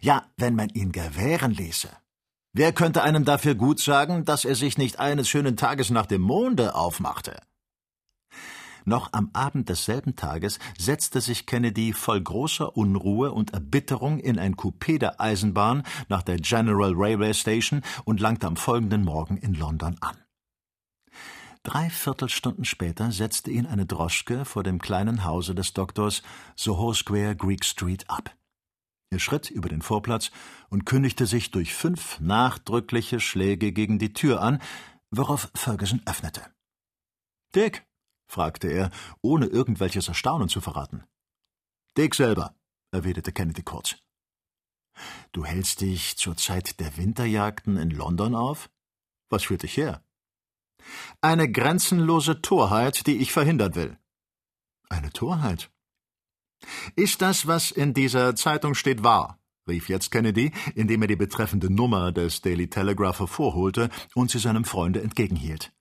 Ja, 0.00 0.26
wenn 0.36 0.54
man 0.54 0.68
ihn 0.70 0.92
gewähren 0.92 1.52
ließe. 1.52 1.88
Wer 2.52 2.72
könnte 2.72 3.02
einem 3.02 3.24
dafür 3.24 3.54
gut 3.54 3.80
sagen, 3.80 4.24
dass 4.24 4.44
er 4.44 4.54
sich 4.54 4.78
nicht 4.78 4.98
eines 4.98 5.28
schönen 5.28 5.56
Tages 5.56 5.90
nach 5.90 6.06
dem 6.06 6.22
Monde 6.22 6.74
aufmachte? 6.74 7.40
Noch 8.84 9.10
am 9.12 9.28
Abend 9.34 9.68
desselben 9.68 10.16
Tages 10.16 10.58
setzte 10.78 11.20
sich 11.20 11.44
Kennedy 11.44 11.92
voll 11.92 12.22
großer 12.22 12.74
Unruhe 12.74 13.32
und 13.32 13.52
Erbitterung 13.52 14.18
in 14.18 14.38
ein 14.38 14.56
Coupé 14.56 14.98
der 14.98 15.20
Eisenbahn 15.20 15.82
nach 16.08 16.22
der 16.22 16.36
General 16.36 16.94
Railway 16.94 17.34
Station 17.34 17.82
und 18.06 18.18
langte 18.18 18.46
am 18.46 18.56
folgenden 18.56 19.04
Morgen 19.04 19.36
in 19.36 19.52
London 19.52 19.98
an. 20.00 20.16
Drei 21.64 21.90
Viertelstunden 21.90 22.64
später 22.64 23.12
setzte 23.12 23.50
ihn 23.50 23.66
eine 23.66 23.84
Droschke 23.84 24.46
vor 24.46 24.62
dem 24.62 24.80
kleinen 24.80 25.24
Hause 25.24 25.54
des 25.54 25.74
Doktors 25.74 26.22
Soho 26.56 26.94
Square 26.94 27.36
Greek 27.36 27.66
Street 27.66 28.08
ab. 28.08 28.34
Er 29.10 29.18
schritt 29.18 29.50
über 29.50 29.68
den 29.68 29.82
Vorplatz 29.82 30.30
und 30.68 30.84
kündigte 30.84 31.26
sich 31.26 31.50
durch 31.50 31.74
fünf 31.74 32.20
nachdrückliche 32.20 33.20
Schläge 33.20 33.72
gegen 33.72 33.98
die 33.98 34.12
Tür 34.12 34.42
an, 34.42 34.60
worauf 35.10 35.50
Ferguson 35.54 36.02
öffnete. 36.04 36.44
Dick, 37.54 37.86
fragte 38.26 38.68
er, 38.68 38.90
ohne 39.22 39.46
irgendwelches 39.46 40.08
Erstaunen 40.08 40.48
zu 40.48 40.60
verraten. 40.60 41.04
Dick 41.96 42.14
selber, 42.14 42.54
erwiderte 42.90 43.32
Kennedy 43.32 43.62
kurz. 43.62 43.96
Du 45.32 45.44
hältst 45.44 45.80
dich 45.80 46.18
zur 46.18 46.36
Zeit 46.36 46.80
der 46.80 46.96
Winterjagden 46.96 47.76
in 47.78 47.90
London 47.90 48.34
auf? 48.34 48.70
Was 49.30 49.44
führt 49.44 49.62
dich 49.62 49.76
her? 49.76 50.04
Eine 51.20 51.50
grenzenlose 51.50 52.42
Torheit, 52.42 53.06
die 53.06 53.18
ich 53.18 53.32
verhindern 53.32 53.74
will. 53.74 53.98
Eine 54.88 55.10
Torheit? 55.12 55.70
Ist 56.96 57.22
das, 57.22 57.46
was 57.46 57.70
in 57.70 57.94
dieser 57.94 58.36
Zeitung 58.36 58.74
steht, 58.74 59.02
wahr? 59.02 59.38
rief 59.68 59.88
jetzt 59.88 60.10
Kennedy, 60.10 60.52
indem 60.74 61.02
er 61.02 61.08
die 61.08 61.16
betreffende 61.16 61.72
Nummer 61.72 62.10
des 62.10 62.40
Daily 62.40 62.68
Telegraph 62.68 63.20
hervorholte 63.20 63.90
und 64.14 64.30
sie 64.30 64.38
seinem 64.38 64.64
Freunde 64.64 65.02
entgegenhielt. 65.02 65.72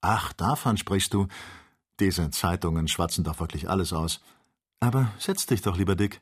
Ach, 0.00 0.32
davon 0.32 0.76
sprichst 0.76 1.12
du. 1.12 1.26
Diese 2.00 2.30
Zeitungen 2.30 2.88
schwatzen 2.88 3.24
doch 3.24 3.40
wirklich 3.40 3.68
alles 3.68 3.92
aus. 3.92 4.20
Aber 4.80 5.12
setz 5.18 5.46
dich 5.46 5.62
doch 5.62 5.76
lieber, 5.76 5.96
Dick. 5.96 6.20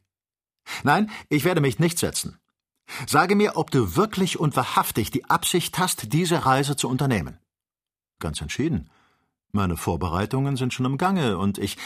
Nein, 0.82 1.10
ich 1.28 1.44
werde 1.44 1.60
mich 1.60 1.78
nicht 1.78 1.98
setzen. 1.98 2.38
Sage 3.06 3.36
mir, 3.36 3.56
ob 3.56 3.70
du 3.70 3.96
wirklich 3.96 4.38
und 4.38 4.56
wahrhaftig 4.56 5.10
die 5.10 5.24
Absicht 5.26 5.78
hast, 5.78 6.12
diese 6.12 6.44
Reise 6.44 6.76
zu 6.76 6.88
unternehmen. 6.88 7.38
Ganz 8.18 8.40
entschieden. 8.40 8.90
Meine 9.52 9.76
Vorbereitungen 9.76 10.56
sind 10.56 10.74
schon 10.74 10.86
im 10.86 10.98
Gange 10.98 11.38
und 11.38 11.58
ich. 11.58 11.76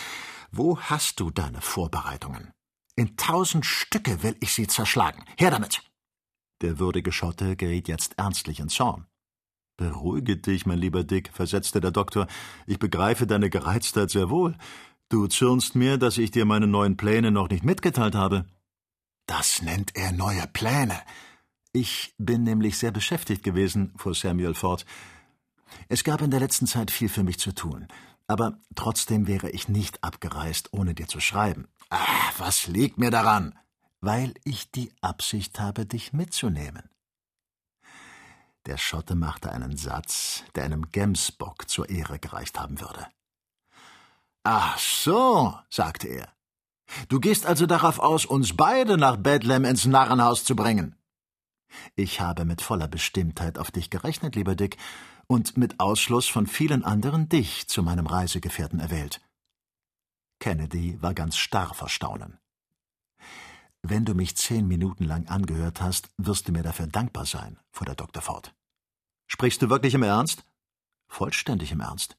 Wo 0.56 0.78
hast 0.78 1.18
du 1.18 1.32
deine 1.32 1.60
Vorbereitungen? 1.60 2.52
In 2.94 3.16
tausend 3.16 3.66
Stücke 3.66 4.22
will 4.22 4.36
ich 4.38 4.54
sie 4.54 4.68
zerschlagen. 4.68 5.24
Her 5.36 5.50
damit! 5.50 5.82
Der 6.62 6.78
würdige 6.78 7.10
Schotte 7.10 7.56
geriet 7.56 7.88
jetzt 7.88 8.16
ernstlich 8.18 8.60
in 8.60 8.68
Zorn. 8.68 9.08
Beruhige 9.76 10.36
dich, 10.36 10.64
mein 10.64 10.78
lieber 10.78 11.02
Dick, 11.02 11.32
versetzte 11.32 11.80
der 11.80 11.90
Doktor. 11.90 12.28
Ich 12.68 12.78
begreife 12.78 13.26
deine 13.26 13.50
Gereiztheit 13.50 14.10
sehr 14.10 14.30
wohl. 14.30 14.56
Du 15.08 15.26
zürnst 15.26 15.74
mir, 15.74 15.98
dass 15.98 16.18
ich 16.18 16.30
dir 16.30 16.44
meine 16.44 16.68
neuen 16.68 16.96
Pläne 16.96 17.32
noch 17.32 17.48
nicht 17.48 17.64
mitgeteilt 17.64 18.14
habe. 18.14 18.44
Das 19.26 19.60
nennt 19.60 19.96
er 19.96 20.12
neue 20.12 20.46
Pläne. 20.52 21.00
Ich 21.72 22.14
bin 22.18 22.44
nämlich 22.44 22.78
sehr 22.78 22.92
beschäftigt 22.92 23.42
gewesen, 23.42 23.92
fuhr 23.96 24.14
Samuel 24.14 24.54
fort. 24.54 24.86
Es 25.88 26.04
gab 26.04 26.22
in 26.22 26.30
der 26.30 26.38
letzten 26.38 26.68
Zeit 26.68 26.92
viel 26.92 27.08
für 27.08 27.24
mich 27.24 27.40
zu 27.40 27.52
tun. 27.52 27.88
Aber 28.26 28.58
trotzdem 28.74 29.26
wäre 29.26 29.50
ich 29.50 29.68
nicht 29.68 30.02
abgereist, 30.02 30.72
ohne 30.72 30.94
dir 30.94 31.08
zu 31.08 31.20
schreiben. 31.20 31.68
Ah, 31.90 32.30
was 32.38 32.66
liegt 32.66 32.98
mir 32.98 33.10
daran? 33.10 33.58
Weil 34.00 34.34
ich 34.44 34.70
die 34.70 34.92
Absicht 35.00 35.60
habe, 35.60 35.86
dich 35.86 36.12
mitzunehmen. 36.12 36.88
Der 38.66 38.78
Schotte 38.78 39.14
machte 39.14 39.52
einen 39.52 39.76
Satz, 39.76 40.42
der 40.54 40.64
einem 40.64 40.90
Gemsbock 40.90 41.68
zur 41.68 41.90
Ehre 41.90 42.18
gereicht 42.18 42.58
haben 42.58 42.80
würde. 42.80 43.06
Ach 44.42 44.78
so, 44.78 45.54
sagte 45.68 46.08
er. 46.08 46.28
Du 47.08 47.20
gehst 47.20 47.46
also 47.46 47.66
darauf 47.66 47.98
aus, 47.98 48.24
uns 48.24 48.56
beide 48.56 48.96
nach 48.96 49.16
Bedlam 49.16 49.64
ins 49.64 49.84
Narrenhaus 49.84 50.44
zu 50.44 50.56
bringen. 50.56 50.96
Ich 51.94 52.20
habe 52.20 52.44
mit 52.44 52.62
voller 52.62 52.88
Bestimmtheit 52.88 53.58
auf 53.58 53.70
dich 53.70 53.90
gerechnet, 53.90 54.36
lieber 54.36 54.54
Dick, 54.54 54.76
und 55.26 55.56
mit 55.56 55.80
Ausschluss 55.80 56.28
von 56.28 56.46
vielen 56.46 56.84
anderen 56.84 57.28
dich 57.28 57.68
zu 57.68 57.82
meinem 57.82 58.06
Reisegefährten 58.06 58.80
erwählt. 58.80 59.20
Kennedy 60.40 61.00
war 61.00 61.14
ganz 61.14 61.36
starr 61.36 61.74
vor 61.74 61.88
Staunen. 61.88 62.38
Wenn 63.82 64.04
du 64.04 64.14
mich 64.14 64.36
zehn 64.36 64.66
Minuten 64.66 65.04
lang 65.04 65.28
angehört 65.28 65.80
hast, 65.80 66.08
wirst 66.16 66.48
du 66.48 66.52
mir 66.52 66.62
dafür 66.62 66.86
dankbar 66.86 67.26
sein, 67.26 67.58
fuhr 67.70 67.84
der 67.84 67.94
Doktor 67.94 68.22
fort. 68.22 68.54
Sprichst 69.26 69.62
du 69.62 69.70
wirklich 69.70 69.94
im 69.94 70.02
Ernst? 70.02 70.44
Vollständig 71.08 71.72
im 71.72 71.80
Ernst. 71.80 72.16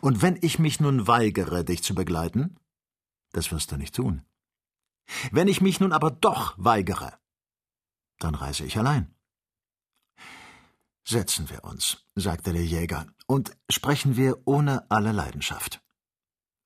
Und 0.00 0.22
wenn 0.22 0.38
ich 0.40 0.58
mich 0.58 0.80
nun 0.80 1.06
weigere, 1.06 1.64
dich 1.64 1.82
zu 1.82 1.94
begleiten? 1.94 2.58
Das 3.32 3.52
wirst 3.52 3.72
du 3.72 3.76
nicht 3.76 3.94
tun. 3.94 4.24
Wenn 5.30 5.48
ich 5.48 5.60
mich 5.60 5.80
nun 5.80 5.92
aber 5.92 6.10
doch 6.10 6.54
weigere, 6.58 7.18
dann 8.18 8.34
reise 8.34 8.64
ich 8.64 8.76
allein. 8.78 9.14
Setzen 11.08 11.48
wir 11.48 11.64
uns, 11.64 12.04
sagte 12.16 12.52
der 12.52 12.66
Jäger, 12.66 13.06
und 13.26 13.56
sprechen 13.70 14.18
wir 14.18 14.42
ohne 14.44 14.90
alle 14.90 15.12
Leidenschaft. 15.12 15.80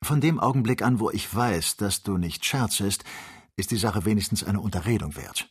Von 0.03 0.21
dem 0.21 0.41
Augenblick 0.41 0.83
an, 0.83 0.99
wo 0.99 1.11
ich 1.11 1.33
weiß, 1.33 1.77
dass 1.77 2.03
du 2.03 2.19
nicht 2.19 2.45
scherzest, 2.45 3.05
ist 3.55 3.71
die 3.71 3.77
Sache 3.77 4.05
wenigstens 4.05 4.43
eine 4.43 4.59
Unterredung 4.59 5.15
wert. 5.15 5.49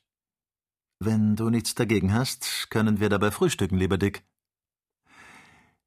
Wenn 1.00 1.38
du 1.38 1.50
nichts 1.50 1.74
dagegen 1.74 2.14
hast, 2.14 2.70
können 2.70 3.00
wir 3.00 3.08
dabei 3.08 3.32
frühstücken, 3.32 3.78
lieber 3.78 3.98
Dick. 3.98 4.26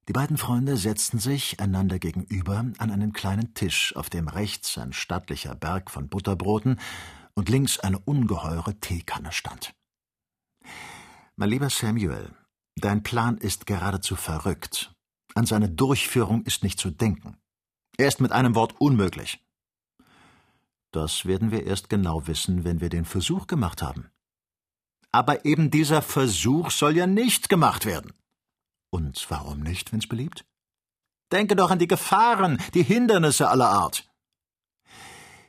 Die 0.08 0.14
beiden 0.14 0.38
Freunde 0.38 0.78
setzten 0.78 1.18
sich 1.18 1.60
einander 1.60 1.98
gegenüber 1.98 2.56
an 2.78 2.90
einen 2.90 3.12
kleinen 3.12 3.52
Tisch, 3.52 3.94
auf 3.96 4.08
dem 4.08 4.28
rechts 4.28 4.78
ein 4.78 4.94
stattlicher 4.94 5.54
Berg 5.54 5.90
von 5.90 6.08
Butterbroten 6.08 6.80
und 7.34 7.50
links 7.50 7.78
eine 7.78 7.98
ungeheure 7.98 8.80
Teekanne 8.80 9.30
stand. 9.30 9.74
Mein 11.36 11.50
lieber 11.50 11.68
Samuel, 11.68 12.34
dein 12.76 13.02
Plan 13.02 13.38
ist 13.38 13.66
geradezu 13.66 14.16
verrückt. 14.16 14.94
An 15.34 15.46
seine 15.46 15.68
Durchführung 15.68 16.44
ist 16.44 16.62
nicht 16.62 16.78
zu 16.78 16.90
denken. 16.90 17.36
Er 17.96 18.08
ist 18.08 18.20
mit 18.20 18.32
einem 18.32 18.54
Wort 18.54 18.80
unmöglich. 18.80 19.40
Das 20.92 21.26
werden 21.26 21.50
wir 21.50 21.66
erst 21.66 21.88
genau 21.88 22.26
wissen, 22.26 22.64
wenn 22.64 22.80
wir 22.80 22.88
den 22.88 23.04
Versuch 23.04 23.46
gemacht 23.46 23.82
haben. 23.82 24.10
Aber 25.10 25.44
eben 25.44 25.70
dieser 25.70 26.02
Versuch 26.02 26.70
soll 26.70 26.96
ja 26.96 27.06
nicht 27.06 27.48
gemacht 27.48 27.84
werden. 27.84 28.12
Und 28.90 29.26
warum 29.28 29.60
nicht, 29.60 29.92
wenn's 29.92 30.06
beliebt? 30.06 30.44
Denke 31.32 31.56
doch 31.56 31.70
an 31.70 31.80
die 31.80 31.88
Gefahren, 31.88 32.58
die 32.74 32.84
Hindernisse 32.84 33.48
aller 33.48 33.68
Art. 33.68 34.08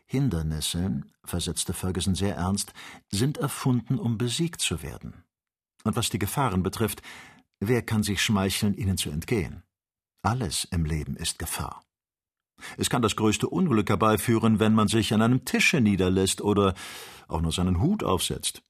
Hindernisse, 0.08 1.02
versetzte 1.24 1.74
Ferguson 1.74 2.16
sehr 2.16 2.36
ernst, 2.36 2.74
sind 3.12 3.38
erfunden, 3.38 4.00
um 4.00 4.18
besiegt 4.18 4.62
zu 4.62 4.82
werden. 4.82 5.24
Und 5.86 5.96
was 5.96 6.10
die 6.10 6.20
Gefahren 6.20 6.64
betrifft, 6.64 7.02
wer 7.62 7.82
kann 7.82 8.04
sich 8.04 8.22
schmeicheln, 8.22 8.74
ihnen 8.74 8.98
zu 8.98 9.10
entgehen? 9.10 9.64
Alles 10.24 10.68
im 10.72 10.84
Leben 10.84 11.16
ist 11.16 11.40
Gefahr. 11.40 11.84
Es 12.78 12.90
kann 12.90 13.02
das 13.02 13.16
größte 13.16 13.48
Unglück 13.48 13.90
herbeiführen, 13.90 14.60
wenn 14.60 14.74
man 14.74 14.88
sich 14.88 15.14
an 15.14 15.22
einem 15.22 15.46
Tische 15.46 15.82
niederlässt 15.82 16.42
oder 16.42 16.74
auch 17.28 17.42
nur 17.42 17.52
seinen 17.52 17.80
Hut 17.80 18.04
aufsetzt. 18.04 18.62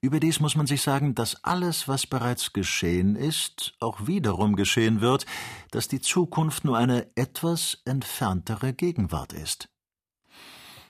Überdies 0.00 0.40
muss 0.40 0.56
man 0.56 0.66
sich 0.66 0.82
sagen, 0.82 1.14
dass 1.14 1.42
alles, 1.44 1.88
was 1.88 2.06
bereits 2.06 2.52
geschehen 2.52 3.16
ist, 3.16 3.74
auch 3.80 4.06
wiederum 4.06 4.56
geschehen 4.56 5.00
wird, 5.00 5.26
dass 5.70 5.88
die 5.88 6.00
Zukunft 6.00 6.64
nur 6.64 6.76
eine 6.76 7.10
etwas 7.16 7.78
entferntere 7.84 8.74
Gegenwart 8.74 9.32
ist. 9.32 9.68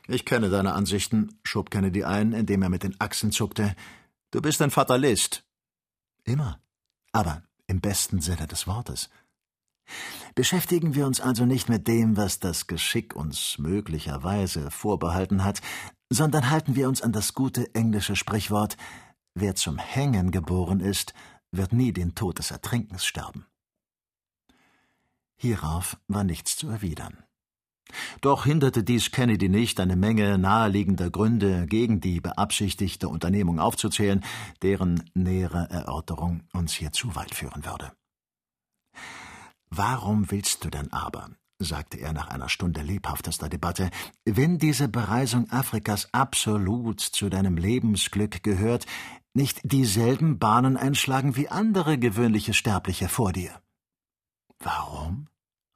Ich 0.09 0.25
kenne 0.25 0.51
deine 0.51 0.73
Ansichten, 0.73 1.39
schob 1.45 1.71
Kennedy 1.71 2.03
ein, 2.03 2.33
indem 2.33 2.63
er 2.63 2.69
mit 2.69 2.83
den 2.83 3.01
Achseln 3.01 3.31
zuckte. 3.31 3.77
Du 4.33 4.43
bist 4.43 4.61
ein 4.61 4.71
Fatalist. 4.71 5.45
Immer. 6.31 6.61
Aber 7.11 7.43
im 7.67 7.81
besten 7.81 8.21
Sinne 8.21 8.47
des 8.47 8.69
Wortes. 8.69 9.11
Beschäftigen 10.37 10.95
wir 10.95 11.07
uns 11.07 11.21
also 11.21 11.45
nicht 11.45 11.69
mit 11.69 11.89
dem, 11.89 12.17
was 12.17 12.39
das 12.39 12.69
Geschick 12.69 13.17
uns 13.17 13.59
möglicherweise 13.59 14.71
vorbehalten 14.71 15.43
hat, 15.43 15.61
sondern 16.09 16.49
halten 16.51 16.77
wir 16.77 16.89
uns 16.89 17.03
an 17.03 17.13
das 17.13 17.35
gute 17.35 17.75
englische 17.75 18.15
Sprichwort 18.15 18.77
Wer 19.35 19.55
zum 19.55 19.79
Hängen 19.79 20.33
geboren 20.33 20.81
ist, 20.81 21.15
wird 21.53 21.73
nie 21.73 21.93
den 21.93 22.15
Tod 22.15 22.39
des 22.39 22.51
Ertrinkens 22.51 23.05
sterben. 23.05 23.47
Hierauf 25.37 25.97
war 26.09 26.25
nichts 26.25 26.57
zu 26.57 26.69
erwidern. 26.69 27.25
Doch 28.21 28.45
hinderte 28.45 28.83
dies 28.83 29.11
Kennedy 29.11 29.49
nicht, 29.49 29.81
eine 29.81 29.97
Menge 29.97 30.39
naheliegender 30.39 31.11
Gründe 31.11 31.67
gegen 31.67 32.01
die 32.01 32.21
beabsichtigte 32.21 33.09
Unternehmung 33.09 33.61
aufzuzählen, 33.61 34.25
deren 34.63 35.11
nähere 35.15 35.69
Erörterung 35.71 36.43
uns 36.53 36.73
hier 36.75 36.93
zu 36.93 37.15
weit 37.15 37.35
führen 37.35 37.65
würde. 37.65 37.93
Warum 39.71 40.31
willst 40.31 40.65
du 40.65 40.71
denn 40.71 40.93
aber, 40.93 41.31
sagte 41.61 41.99
er 41.99 42.13
nach 42.13 42.29
einer 42.29 42.49
Stunde 42.49 42.83
lebhaftester 42.83 43.49
Debatte, 43.49 43.91
wenn 44.25 44.59
diese 44.59 44.89
Bereisung 44.89 45.49
Afrikas 45.51 46.13
absolut 46.13 47.01
zu 47.01 47.29
deinem 47.29 47.57
Lebensglück 47.57 48.43
gehört, 48.43 48.87
nicht 49.33 49.61
dieselben 49.63 50.39
Bahnen 50.39 50.77
einschlagen 50.77 51.37
wie 51.37 51.49
andere 51.49 51.99
gewöhnliche 51.99 52.55
Sterbliche 52.55 53.09
vor 53.09 53.33
dir. 53.33 53.61
Warum? 54.59 55.29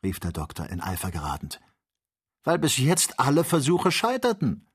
rief 0.05 0.21
der 0.21 0.33
Doktor 0.33 0.69
in 0.69 0.81
Eifer 0.81 1.11
geratend. 1.11 1.61
Weil 2.45 2.59
bis 2.59 2.77
jetzt 2.77 3.19
alle 3.19 3.43
Versuche 3.43 3.91
scheiterten. 3.91 4.69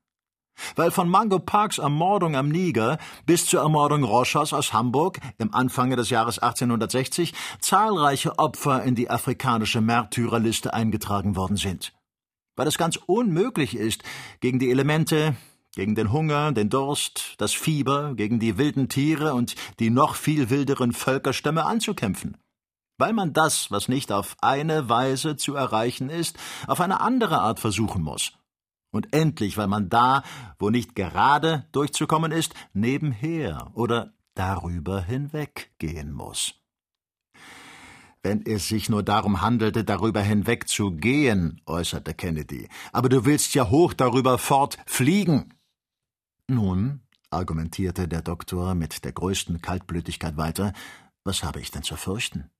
Weil 0.76 0.90
von 0.90 1.08
Mango 1.08 1.38
Parks 1.38 1.78
Ermordung 1.78 2.36
am 2.36 2.48
Niger 2.48 2.98
bis 3.24 3.46
zur 3.46 3.60
Ermordung 3.60 4.04
Rochers 4.04 4.52
aus 4.52 4.72
Hamburg 4.72 5.18
im 5.38 5.54
Anfang 5.54 5.90
des 5.90 6.10
Jahres 6.10 6.38
1860 6.38 7.32
zahlreiche 7.60 8.38
Opfer 8.38 8.82
in 8.82 8.94
die 8.94 9.08
afrikanische 9.08 9.80
Märtyrerliste 9.80 10.74
eingetragen 10.74 11.36
worden 11.36 11.56
sind. 11.56 11.92
Weil 12.56 12.66
es 12.66 12.76
ganz 12.76 12.96
unmöglich 13.06 13.74
ist, 13.74 14.02
gegen 14.40 14.58
die 14.58 14.70
Elemente, 14.70 15.36
gegen 15.74 15.94
den 15.94 16.12
Hunger, 16.12 16.52
den 16.52 16.68
Durst, 16.68 17.36
das 17.38 17.52
Fieber, 17.52 18.14
gegen 18.14 18.38
die 18.38 18.58
wilden 18.58 18.88
Tiere 18.88 19.34
und 19.34 19.54
die 19.78 19.88
noch 19.88 20.16
viel 20.16 20.50
wilderen 20.50 20.92
Völkerstämme 20.92 21.64
anzukämpfen 21.64 22.36
weil 23.00 23.12
man 23.14 23.32
das, 23.32 23.70
was 23.70 23.88
nicht 23.88 24.12
auf 24.12 24.36
eine 24.40 24.88
Weise 24.88 25.36
zu 25.36 25.54
erreichen 25.54 26.10
ist, 26.10 26.38
auf 26.66 26.80
eine 26.80 27.00
andere 27.00 27.40
Art 27.40 27.58
versuchen 27.58 28.02
muss. 28.02 28.32
Und 28.92 29.14
endlich, 29.14 29.56
weil 29.56 29.68
man 29.68 29.88
da, 29.88 30.22
wo 30.58 30.68
nicht 30.70 30.94
gerade 30.94 31.66
durchzukommen 31.72 32.32
ist, 32.32 32.54
nebenher 32.72 33.70
oder 33.74 34.12
darüber 34.34 35.00
hinweg 35.00 35.72
gehen 35.78 36.12
muss. 36.12 36.54
Wenn 38.22 38.44
es 38.44 38.68
sich 38.68 38.90
nur 38.90 39.02
darum 39.02 39.40
handelte, 39.40 39.82
darüber 39.82 40.20
hinweg 40.20 40.68
zu 40.68 40.90
gehen, 40.90 41.62
äußerte 41.64 42.12
Kennedy, 42.12 42.68
aber 42.92 43.08
du 43.08 43.24
willst 43.24 43.54
ja 43.54 43.70
hoch 43.70 43.94
darüber 43.94 44.36
fortfliegen. 44.36 45.54
Nun, 46.48 47.00
argumentierte 47.30 48.08
der 48.08 48.20
Doktor 48.20 48.74
mit 48.74 49.04
der 49.04 49.12
größten 49.12 49.62
Kaltblütigkeit 49.62 50.36
weiter, 50.36 50.74
was 51.24 51.42
habe 51.42 51.60
ich 51.60 51.70
denn 51.70 51.82
zu 51.82 51.96
fürchten? 51.96 52.50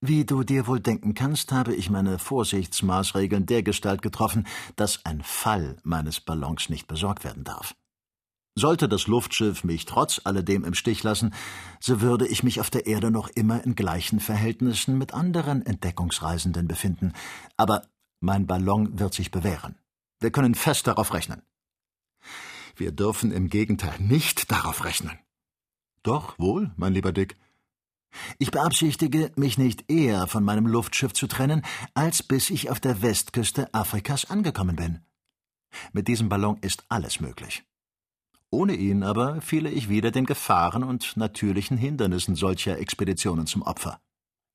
Wie 0.00 0.24
du 0.24 0.42
dir 0.42 0.66
wohl 0.66 0.80
denken 0.80 1.14
kannst, 1.14 1.52
habe 1.52 1.74
ich 1.74 1.90
meine 1.90 2.18
Vorsichtsmaßregeln 2.18 3.46
dergestalt 3.46 4.02
getroffen, 4.02 4.46
dass 4.76 5.04
ein 5.04 5.22
Fall 5.22 5.76
meines 5.82 6.20
Ballons 6.20 6.68
nicht 6.68 6.86
besorgt 6.86 7.24
werden 7.24 7.44
darf. 7.44 7.74
Sollte 8.56 8.88
das 8.88 9.08
Luftschiff 9.08 9.64
mich 9.64 9.84
trotz 9.84 10.20
alledem 10.22 10.64
im 10.64 10.74
Stich 10.74 11.02
lassen, 11.02 11.34
so 11.80 12.00
würde 12.00 12.26
ich 12.28 12.44
mich 12.44 12.60
auf 12.60 12.70
der 12.70 12.86
Erde 12.86 13.10
noch 13.10 13.28
immer 13.28 13.64
in 13.64 13.74
gleichen 13.74 14.20
Verhältnissen 14.20 14.96
mit 14.96 15.12
anderen 15.12 15.66
Entdeckungsreisenden 15.66 16.68
befinden. 16.68 17.12
Aber 17.56 17.82
mein 18.20 18.46
Ballon 18.46 18.98
wird 18.98 19.12
sich 19.12 19.32
bewähren. 19.32 19.76
Wir 20.20 20.30
können 20.30 20.54
fest 20.54 20.86
darauf 20.86 21.12
rechnen. 21.14 21.42
Wir 22.76 22.92
dürfen 22.92 23.32
im 23.32 23.48
Gegenteil 23.48 23.98
nicht 23.98 24.50
darauf 24.52 24.84
rechnen. 24.84 25.18
Doch 26.04 26.38
wohl, 26.38 26.70
mein 26.76 26.92
lieber 26.92 27.12
Dick. 27.12 27.36
Ich 28.38 28.50
beabsichtige, 28.50 29.32
mich 29.36 29.58
nicht 29.58 29.90
eher 29.90 30.26
von 30.26 30.44
meinem 30.44 30.66
Luftschiff 30.66 31.12
zu 31.12 31.26
trennen, 31.26 31.62
als 31.94 32.22
bis 32.22 32.50
ich 32.50 32.70
auf 32.70 32.80
der 32.80 33.02
Westküste 33.02 33.72
Afrikas 33.74 34.30
angekommen 34.30 34.76
bin. 34.76 35.00
Mit 35.92 36.08
diesem 36.08 36.28
Ballon 36.28 36.58
ist 36.60 36.84
alles 36.88 37.20
möglich. 37.20 37.64
Ohne 38.50 38.74
ihn 38.74 39.02
aber 39.02 39.40
fiele 39.40 39.70
ich 39.70 39.88
wieder 39.88 40.12
den 40.12 40.26
Gefahren 40.26 40.84
und 40.84 41.16
natürlichen 41.16 41.76
Hindernissen 41.76 42.36
solcher 42.36 42.78
Expeditionen 42.78 43.46
zum 43.46 43.62
Opfer. 43.62 44.00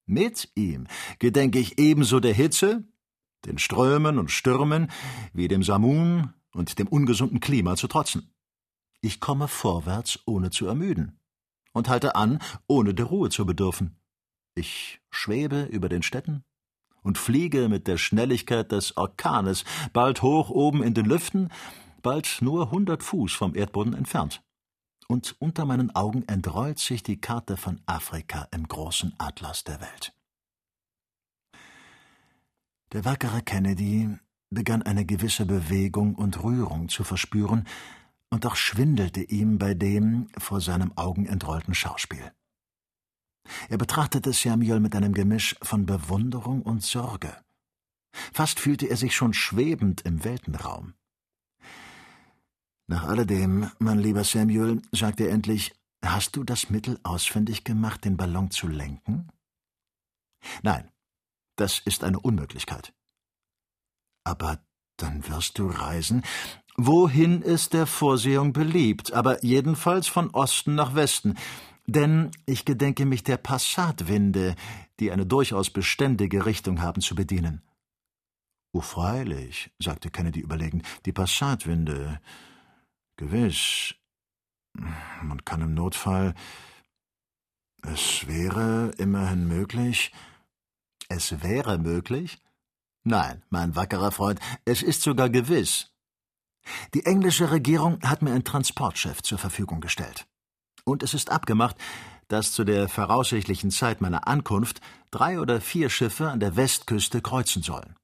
Mit 0.05 0.49
ihm 0.55 0.87
gedenke 1.19 1.59
ich 1.59 1.77
ebenso 1.77 2.19
der 2.19 2.33
Hitze, 2.33 2.85
den 3.45 3.57
Strömen 3.57 4.17
und 4.17 4.31
Stürmen, 4.31 4.89
wie 5.33 5.47
dem 5.47 5.63
Samun 5.63 6.33
und 6.53 6.79
dem 6.79 6.87
ungesunden 6.87 7.41
Klima 7.41 7.75
zu 7.75 7.87
trotzen. 7.87 8.33
Ich 9.01 9.19
komme 9.19 9.47
vorwärts, 9.47 10.19
ohne 10.25 10.49
zu 10.49 10.65
ermüden 10.65 11.18
und 11.73 11.89
halte 11.89 12.15
an, 12.15 12.39
ohne 12.67 12.93
der 12.93 13.05
Ruhe 13.05 13.29
zu 13.29 13.45
bedürfen. 13.45 13.97
Ich 14.55 15.01
schwebe 15.09 15.63
über 15.63 15.89
den 15.89 16.03
Städten 16.03 16.43
und 17.01 17.17
fliege 17.17 17.69
mit 17.69 17.87
der 17.87 17.97
Schnelligkeit 17.97 18.71
des 18.71 18.97
Orkanes, 18.97 19.63
bald 19.93 20.21
hoch 20.21 20.49
oben 20.49 20.83
in 20.83 20.93
den 20.93 21.05
Lüften, 21.05 21.49
bald 22.01 22.39
nur 22.41 22.71
hundert 22.71 23.03
Fuß 23.03 23.33
vom 23.33 23.55
Erdboden 23.55 23.93
entfernt. 23.93 24.43
Und 25.07 25.35
unter 25.39 25.65
meinen 25.65 25.95
Augen 25.95 26.27
entrollt 26.27 26.79
sich 26.79 27.01
die 27.01 27.19
Karte 27.19 27.57
von 27.57 27.81
Afrika 27.85 28.47
im 28.51 28.67
großen 28.67 29.13
Atlas 29.17 29.63
der 29.63 29.81
Welt. 29.81 30.13
Der 32.93 33.05
wackere 33.05 33.41
Kennedy 33.41 34.09
begann 34.49 34.81
eine 34.81 35.05
gewisse 35.05 35.45
Bewegung 35.45 36.15
und 36.15 36.43
Rührung 36.43 36.89
zu 36.89 37.03
verspüren, 37.03 37.67
und 38.29 38.45
doch 38.45 38.55
schwindelte 38.55 39.21
ihm 39.21 39.57
bei 39.57 39.73
dem 39.73 40.27
vor 40.37 40.61
seinen 40.61 40.95
Augen 40.97 41.25
entrollten 41.25 41.73
Schauspiel. 41.73 42.31
Er 43.69 43.77
betrachtete 43.77 44.33
Samuel 44.33 44.79
mit 44.79 44.95
einem 44.95 45.13
Gemisch 45.13 45.55
von 45.61 45.85
Bewunderung 45.85 46.61
und 46.61 46.83
Sorge. 46.83 47.35
Fast 48.33 48.59
fühlte 48.59 48.87
er 48.87 48.97
sich 48.97 49.15
schon 49.15 49.33
schwebend 49.33 50.01
im 50.01 50.23
Weltenraum. 50.23 50.93
Nach 52.87 53.03
alledem, 53.03 53.71
mein 53.79 53.99
lieber 53.99 54.23
Samuel, 54.23 54.81
sagte 54.91 55.25
er 55.25 55.31
endlich, 55.31 55.75
hast 56.03 56.35
du 56.35 56.43
das 56.43 56.69
Mittel 56.69 56.99
ausfindig 57.03 57.63
gemacht, 57.63 58.05
den 58.05 58.17
Ballon 58.17 58.51
zu 58.51 58.67
lenken? 58.67 59.31
Nein, 60.63 60.91
das 61.55 61.79
ist 61.79 62.03
eine 62.03 62.19
Unmöglichkeit. 62.19 62.93
Aber 64.23 64.63
dann 64.97 65.27
wirst 65.27 65.59
du 65.59 65.67
reisen, 65.67 66.23
wohin 66.85 67.41
es 67.43 67.69
der 67.69 67.85
Vorsehung 67.85 68.53
beliebt, 68.53 69.11
aber 69.13 69.43
jedenfalls 69.43 70.07
von 70.07 70.29
Osten 70.29 70.75
nach 70.75 70.95
Westen, 70.95 71.37
denn 71.87 72.31
ich 72.45 72.63
gedenke 72.63 73.05
mich 73.05 73.23
der 73.23 73.37
Passatwinde, 73.37 74.55
die 74.99 75.11
eine 75.11 75.25
durchaus 75.25 75.69
beständige 75.69 76.45
Richtung 76.45 76.81
haben, 76.81 77.01
zu 77.01 77.15
bedienen. 77.15 77.61
Oh, 78.71 78.81
freilich, 78.81 79.71
sagte 79.79 80.09
Kennedy 80.09 80.39
überlegen, 80.39 80.83
die 81.05 81.11
Passatwinde. 81.11 82.21
Gewiss. 83.17 83.95
Man 85.21 85.43
kann 85.43 85.61
im 85.61 85.73
Notfall. 85.73 86.35
Es 87.81 88.27
wäre 88.27 88.91
immerhin 88.97 89.47
möglich. 89.47 90.11
Es 91.09 91.41
wäre 91.41 91.77
möglich? 91.77 92.41
Nein, 93.03 93.41
mein 93.49 93.75
wackerer 93.75 94.11
Freund, 94.11 94.39
es 94.65 94.83
ist 94.83 95.01
sogar 95.01 95.29
gewiss. 95.29 95.88
Die 96.93 97.05
englische 97.05 97.51
Regierung 97.51 97.99
hat 98.03 98.21
mir 98.21 98.33
ein 98.33 98.43
Transportschiff 98.43 99.21
zur 99.21 99.37
Verfügung 99.37 99.81
gestellt. 99.81 100.27
Und 100.83 101.03
es 101.03 101.13
ist 101.13 101.31
abgemacht, 101.31 101.75
dass 102.27 102.51
zu 102.51 102.63
der 102.63 102.87
voraussichtlichen 102.87 103.71
Zeit 103.71 104.01
meiner 104.01 104.27
Ankunft 104.27 104.81
drei 105.11 105.39
oder 105.39 105.61
vier 105.61 105.89
Schiffe 105.89 106.29
an 106.29 106.39
der 106.39 106.55
Westküste 106.55 107.21
kreuzen 107.21 107.63
sollen. 107.63 107.95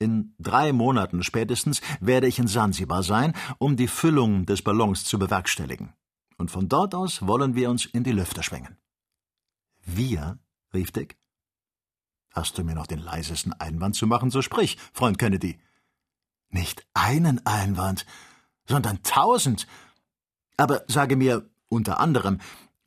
In 0.00 0.34
drei 0.38 0.72
Monaten 0.72 1.22
spätestens 1.22 1.80
werde 2.00 2.28
ich 2.28 2.38
in 2.38 2.46
Sansibar 2.46 3.02
sein, 3.02 3.34
um 3.58 3.76
die 3.76 3.88
Füllung 3.88 4.46
des 4.46 4.62
Ballons 4.62 5.04
zu 5.04 5.18
bewerkstelligen. 5.18 5.92
Und 6.36 6.50
von 6.50 6.68
dort 6.68 6.94
aus 6.94 7.26
wollen 7.26 7.56
wir 7.56 7.68
uns 7.68 7.84
in 7.84 8.04
die 8.04 8.12
Lüfte 8.12 8.42
schwingen. 8.42 8.78
Wir? 9.84 10.38
rief 10.72 10.92
Dick. 10.92 11.16
Hast 12.32 12.56
du 12.58 12.62
mir 12.62 12.74
noch 12.74 12.86
den 12.86 13.00
leisesten 13.00 13.52
Einwand 13.54 13.96
zu 13.96 14.06
machen, 14.06 14.30
so 14.30 14.42
sprich, 14.42 14.78
Freund 14.92 15.18
Kennedy. 15.18 15.58
Nicht 16.50 16.86
einen 16.94 17.44
Einwand, 17.46 18.06
sondern 18.66 19.02
tausend. 19.02 19.66
Aber 20.56 20.84
sage 20.88 21.16
mir 21.16 21.48
unter 21.68 22.00
anderem, 22.00 22.40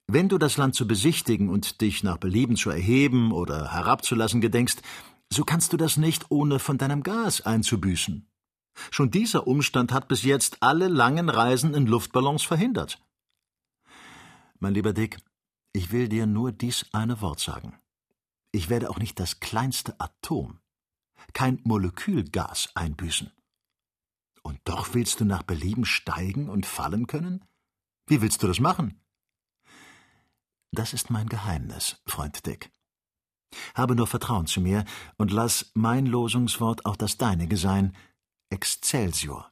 wenn 0.07 0.29
du 0.29 0.37
das 0.37 0.57
Land 0.57 0.75
zu 0.75 0.87
besichtigen 0.87 1.49
und 1.49 1.81
dich 1.81 2.03
nach 2.03 2.17
Belieben 2.17 2.55
zu 2.55 2.69
erheben 2.69 3.31
oder 3.31 3.71
herabzulassen 3.71 4.41
gedenkst, 4.41 4.81
so 5.31 5.45
kannst 5.45 5.71
du 5.71 5.77
das 5.77 5.95
nicht, 5.97 6.25
ohne 6.29 6.59
von 6.59 6.77
deinem 6.77 7.03
Gas 7.03 7.41
einzubüßen. 7.41 8.27
Schon 8.89 9.11
dieser 9.11 9.47
Umstand 9.47 9.91
hat 9.91 10.07
bis 10.07 10.23
jetzt 10.23 10.57
alle 10.61 10.87
langen 10.87 11.29
Reisen 11.29 11.73
in 11.73 11.87
Luftballons 11.87 12.43
verhindert. 12.43 13.01
Mein 14.59 14.73
lieber 14.73 14.93
Dick, 14.93 15.17
ich 15.73 15.91
will 15.91 16.09
dir 16.09 16.25
nur 16.25 16.51
dies 16.51 16.85
eine 16.91 17.21
Wort 17.21 17.39
sagen. 17.39 17.79
Ich 18.51 18.69
werde 18.69 18.89
auch 18.89 18.99
nicht 18.99 19.19
das 19.19 19.39
kleinste 19.39 19.97
Atom, 19.99 20.59
kein 21.33 21.61
Molekülgas 21.63 22.69
einbüßen. 22.75 23.31
Und 24.51 24.59
doch 24.65 24.93
willst 24.93 25.21
du 25.21 25.23
nach 25.23 25.43
Belieben 25.43 25.85
steigen 25.85 26.49
und 26.49 26.65
fallen 26.65 27.07
können? 27.07 27.45
Wie 28.05 28.21
willst 28.21 28.43
du 28.43 28.47
das 28.47 28.59
machen? 28.59 29.01
Das 30.73 30.91
ist 30.91 31.09
mein 31.09 31.29
Geheimnis, 31.29 32.01
Freund 32.05 32.45
Dick. 32.45 32.69
Habe 33.75 33.95
nur 33.95 34.07
Vertrauen 34.07 34.47
zu 34.47 34.59
mir 34.59 34.83
und 35.15 35.31
lass 35.31 35.71
mein 35.73 36.05
Losungswort 36.05 36.85
auch 36.85 36.97
das 36.97 37.15
deinige 37.15 37.55
sein. 37.55 37.95
Excelsior. 38.49 39.49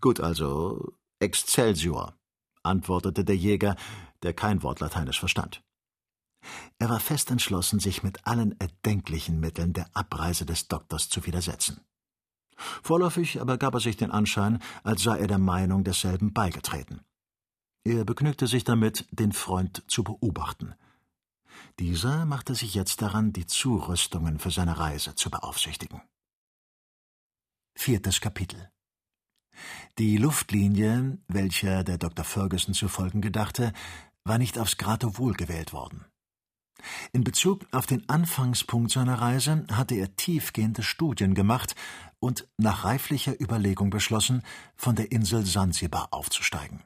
Gut 0.00 0.20
also, 0.20 0.92
Excelsior, 1.18 2.16
antwortete 2.62 3.24
der 3.24 3.36
Jäger, 3.36 3.74
der 4.22 4.32
kein 4.32 4.62
Wort 4.62 4.78
Lateinisch 4.78 5.18
verstand. 5.18 5.64
Er 6.78 6.88
war 6.88 7.00
fest 7.00 7.32
entschlossen, 7.32 7.80
sich 7.80 8.04
mit 8.04 8.28
allen 8.28 8.60
erdenklichen 8.60 9.40
Mitteln 9.40 9.72
der 9.72 9.90
Abreise 9.92 10.46
des 10.46 10.68
Doktors 10.68 11.08
zu 11.08 11.26
widersetzen. 11.26 11.84
Vorläufig 12.56 13.40
aber 13.40 13.58
gab 13.58 13.74
er 13.74 13.80
sich 13.80 13.96
den 13.96 14.10
Anschein, 14.10 14.60
als 14.82 15.02
sei 15.02 15.18
er 15.18 15.26
der 15.26 15.38
Meinung 15.38 15.84
desselben 15.84 16.32
beigetreten. 16.32 17.00
Er 17.84 18.04
begnügte 18.04 18.46
sich 18.46 18.64
damit, 18.64 19.06
den 19.10 19.32
Freund 19.32 19.84
zu 19.88 20.04
beobachten. 20.04 20.74
Dieser 21.78 22.24
machte 22.24 22.54
sich 22.54 22.74
jetzt 22.74 23.02
daran, 23.02 23.32
die 23.32 23.46
Zurüstungen 23.46 24.38
für 24.38 24.50
seine 24.50 24.78
Reise 24.78 25.14
zu 25.14 25.30
beaufsichtigen. 25.30 26.00
Viertes 27.74 28.20
Kapitel 28.20 28.70
Die 29.98 30.16
Luftlinie, 30.16 31.18
welcher 31.28 31.84
der 31.84 31.98
Dr. 31.98 32.24
Ferguson 32.24 32.74
zu 32.74 32.88
folgen 32.88 33.20
gedachte, 33.20 33.72
war 34.24 34.38
nicht 34.38 34.58
aufs 34.58 34.76
Geratewohl 34.78 35.34
gewählt 35.34 35.72
worden. 35.72 36.04
In 37.12 37.24
Bezug 37.24 37.66
auf 37.72 37.86
den 37.86 38.08
Anfangspunkt 38.08 38.90
seiner 38.90 39.20
Reise 39.20 39.66
hatte 39.72 39.94
er 39.94 40.16
tiefgehende 40.16 40.82
Studien 40.82 41.34
gemacht 41.34 41.74
und 42.24 42.48
nach 42.56 42.84
reiflicher 42.84 43.38
Überlegung 43.38 43.90
beschlossen, 43.90 44.42
von 44.76 44.96
der 44.96 45.12
Insel 45.12 45.44
Sansibar 45.44 46.08
aufzusteigen. 46.10 46.82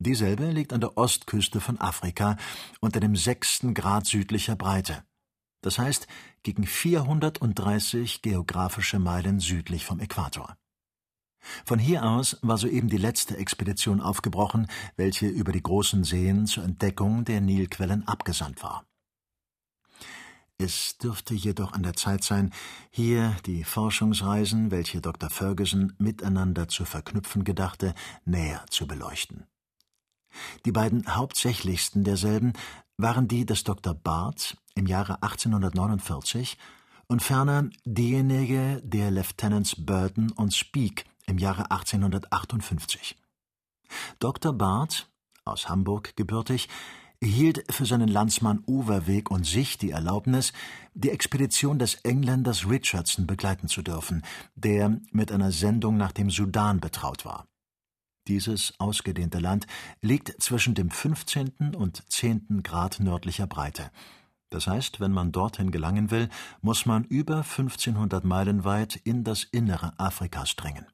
Dieselbe 0.00 0.50
liegt 0.50 0.72
an 0.72 0.80
der 0.80 0.98
Ostküste 0.98 1.60
von 1.60 1.80
Afrika 1.80 2.36
unter 2.80 2.98
dem 2.98 3.14
sechsten 3.14 3.72
Grad 3.72 4.04
südlicher 4.04 4.56
Breite, 4.56 5.04
das 5.60 5.78
heißt 5.78 6.08
gegen 6.42 6.66
430 6.66 8.20
geografische 8.20 8.98
Meilen 8.98 9.38
südlich 9.38 9.84
vom 9.84 10.00
Äquator. 10.00 10.56
Von 11.64 11.78
hier 11.78 12.04
aus 12.04 12.36
war 12.42 12.58
soeben 12.58 12.88
die 12.88 12.96
letzte 12.96 13.36
Expedition 13.36 14.00
aufgebrochen, 14.00 14.66
welche 14.96 15.28
über 15.28 15.52
die 15.52 15.62
großen 15.62 16.02
Seen 16.02 16.46
zur 16.46 16.64
Entdeckung 16.64 17.24
der 17.24 17.40
Nilquellen 17.40 18.08
abgesandt 18.08 18.64
war. 18.64 18.84
Es 20.62 20.96
dürfte 20.96 21.34
jedoch 21.34 21.72
an 21.72 21.82
der 21.82 21.94
Zeit 21.94 22.22
sein, 22.22 22.52
hier 22.90 23.36
die 23.46 23.64
Forschungsreisen, 23.64 24.70
welche 24.70 25.00
Dr. 25.00 25.28
Ferguson 25.28 25.92
miteinander 25.98 26.68
zu 26.68 26.84
verknüpfen 26.84 27.42
gedachte, 27.42 27.94
näher 28.24 28.64
zu 28.70 28.86
beleuchten. 28.86 29.48
Die 30.64 30.70
beiden 30.70 31.12
hauptsächlichsten 31.12 32.04
derselben 32.04 32.52
waren 32.96 33.26
die 33.26 33.44
des 33.44 33.64
Dr. 33.64 33.92
Barth 33.92 34.56
im 34.76 34.86
Jahre 34.86 35.20
1849 35.24 36.56
und 37.08 37.22
ferner 37.24 37.68
diejenige 37.84 38.80
der 38.84 39.10
Lieutenants 39.10 39.74
Burton 39.76 40.30
und 40.30 40.54
Speke 40.54 41.04
im 41.26 41.38
Jahre 41.38 41.72
1858. 41.72 43.18
Dr. 44.20 44.52
Barth, 44.52 45.10
aus 45.44 45.68
Hamburg 45.68 46.14
gebürtig, 46.14 46.68
erhielt 47.22 47.64
für 47.72 47.86
seinen 47.86 48.08
Landsmann 48.08 48.64
Overweg 48.66 49.30
und 49.30 49.46
sich 49.46 49.78
die 49.78 49.92
Erlaubnis, 49.92 50.52
die 50.94 51.10
Expedition 51.10 51.78
des 51.78 51.94
Engländers 52.02 52.68
Richardson 52.68 53.26
begleiten 53.26 53.68
zu 53.68 53.82
dürfen, 53.82 54.22
der 54.56 55.00
mit 55.12 55.30
einer 55.30 55.52
Sendung 55.52 55.96
nach 55.96 56.12
dem 56.12 56.30
Sudan 56.30 56.80
betraut 56.80 57.24
war. 57.24 57.46
Dieses 58.26 58.74
ausgedehnte 58.78 59.38
Land 59.38 59.66
liegt 60.00 60.42
zwischen 60.42 60.74
dem 60.74 60.90
15. 60.90 61.74
und 61.76 62.02
10. 62.10 62.62
Grad 62.62 63.00
nördlicher 63.00 63.46
Breite. 63.46 63.90
Das 64.50 64.66
heißt, 64.66 65.00
wenn 65.00 65.12
man 65.12 65.32
dorthin 65.32 65.70
gelangen 65.70 66.10
will, 66.10 66.28
muss 66.60 66.86
man 66.86 67.04
über 67.04 67.38
1500 67.38 68.24
Meilen 68.24 68.64
weit 68.64 68.96
in 68.96 69.24
das 69.24 69.44
Innere 69.44 69.98
Afrikas 69.98 70.56
dringen. 70.56 70.86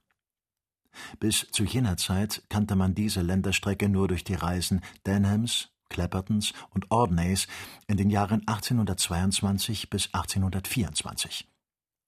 Bis 1.20 1.46
zu 1.52 1.64
jener 1.64 1.96
Zeit 1.96 2.42
kannte 2.48 2.76
man 2.76 2.94
diese 2.94 3.22
Länderstrecke 3.22 3.88
nur 3.88 4.08
durch 4.08 4.24
die 4.24 4.34
Reisen 4.34 4.82
Denhams, 5.06 5.70
Clappertons 5.88 6.52
und 6.70 6.90
Ordneys 6.90 7.46
in 7.86 7.96
den 7.96 8.10
Jahren 8.10 8.40
1822 8.46 9.90
bis 9.90 10.06
1824. 10.14 11.48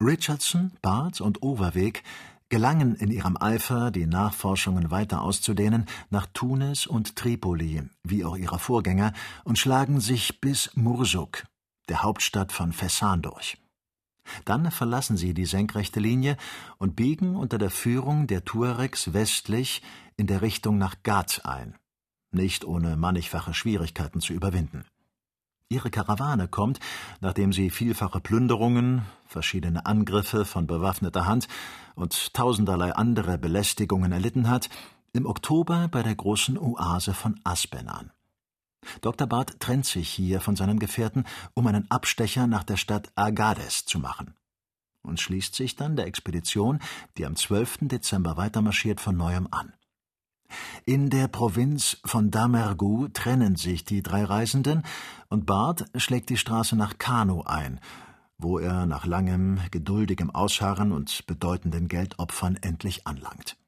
Richardson, 0.02 0.72
Barth 0.80 1.20
und 1.20 1.42
Overweg 1.42 2.02
gelangen 2.50 2.96
in 2.96 3.10
ihrem 3.10 3.36
Eifer, 3.40 3.90
die 3.90 4.06
Nachforschungen 4.06 4.90
weiter 4.90 5.22
auszudehnen, 5.22 5.86
nach 6.10 6.26
Tunis 6.34 6.86
und 6.86 7.16
Tripoli, 7.16 7.82
wie 8.02 8.24
auch 8.24 8.36
ihre 8.36 8.58
Vorgänger, 8.58 9.12
und 9.44 9.58
schlagen 9.58 10.00
sich 10.00 10.40
bis 10.40 10.70
Mursuk, 10.74 11.44
der 11.88 12.02
Hauptstadt 12.02 12.52
von 12.52 12.72
Fesan, 12.72 13.22
durch. 13.22 13.56
Dann 14.44 14.70
verlassen 14.70 15.16
sie 15.16 15.32
die 15.32 15.46
senkrechte 15.46 16.00
Linie 16.00 16.36
und 16.78 16.96
biegen 16.96 17.36
unter 17.36 17.58
der 17.58 17.70
Führung 17.70 18.26
der 18.26 18.44
Tuaregs 18.44 19.12
westlich 19.12 19.82
in 20.16 20.26
der 20.26 20.42
Richtung 20.42 20.76
nach 20.76 20.96
Ghat 21.02 21.42
ein, 21.44 21.76
nicht 22.32 22.64
ohne 22.64 22.96
mannigfache 22.96 23.54
Schwierigkeiten 23.54 24.20
zu 24.20 24.32
überwinden. 24.32 24.84
Ihre 25.68 25.90
Karawane 25.90 26.48
kommt, 26.48 26.80
nachdem 27.20 27.52
sie 27.52 27.70
vielfache 27.70 28.20
Plünderungen, 28.20 29.02
verschiedene 29.26 29.86
Angriffe 29.86 30.44
von 30.44 30.66
bewaffneter 30.66 31.26
Hand 31.26 31.46
und 31.94 32.34
tausenderlei 32.34 32.92
andere 32.92 33.38
Belästigungen 33.38 34.10
erlitten 34.10 34.48
hat, 34.50 34.68
im 35.12 35.26
Oktober 35.26 35.88
bei 35.88 36.02
der 36.02 36.16
großen 36.16 36.58
Oase 36.58 37.14
von 37.14 37.38
Aspen 37.44 37.88
an. 37.88 38.10
Dr. 39.00 39.28
Barth 39.28 39.60
trennt 39.60 39.86
sich 39.86 40.08
hier 40.08 40.40
von 40.40 40.56
seinen 40.56 40.78
Gefährten, 40.78 41.24
um 41.54 41.66
einen 41.66 41.90
Abstecher 41.90 42.46
nach 42.46 42.64
der 42.64 42.76
Stadt 42.76 43.12
Agades 43.14 43.84
zu 43.84 44.00
machen 44.00 44.34
und 45.02 45.20
schließt 45.20 45.54
sich 45.54 45.76
dann 45.76 45.96
der 45.96 46.06
Expedition, 46.06 46.80
die 47.16 47.26
am 47.26 47.36
12. 47.36 47.78
Dezember 47.82 48.36
weitermarschiert, 48.36 49.00
von 49.00 49.16
neuem 49.16 49.48
an. 49.50 49.72
In 50.84 51.10
der 51.10 51.28
Provinz 51.28 51.98
von 52.04 52.30
Damergu 52.30 53.08
trennen 53.08 53.56
sich 53.56 53.84
die 53.84 54.02
drei 54.02 54.24
Reisenden 54.24 54.82
und 55.28 55.46
Barth 55.46 55.84
schlägt 55.96 56.30
die 56.30 56.36
Straße 56.36 56.76
nach 56.76 56.98
Kano 56.98 57.42
ein, 57.42 57.80
wo 58.38 58.58
er 58.58 58.86
nach 58.86 59.06
langem, 59.06 59.60
geduldigem 59.70 60.30
Ausharren 60.30 60.92
und 60.92 61.26
bedeutenden 61.26 61.88
Geldopfern 61.88 62.56
endlich 62.56 63.06
anlangt. 63.06 63.59